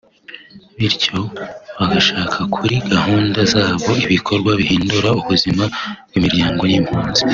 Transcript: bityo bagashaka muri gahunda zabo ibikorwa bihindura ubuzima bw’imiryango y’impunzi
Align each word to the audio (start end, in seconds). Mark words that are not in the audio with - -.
bityo 0.79 1.17
bagashaka 1.77 2.37
muri 2.57 2.75
gahunda 2.93 3.39
zabo 3.53 3.89
ibikorwa 4.05 4.51
bihindura 4.59 5.09
ubuzima 5.21 5.63
bw’imiryango 6.07 6.61
y’impunzi 6.71 7.21